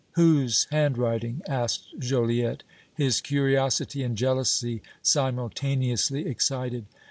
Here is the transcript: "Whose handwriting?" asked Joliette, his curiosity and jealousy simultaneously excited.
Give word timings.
"Whose 0.13 0.65
handwriting?" 0.71 1.43
asked 1.47 1.89
Joliette, 1.99 2.63
his 2.95 3.21
curiosity 3.21 4.01
and 4.01 4.17
jealousy 4.17 4.81
simultaneously 5.03 6.25
excited. 6.25 6.85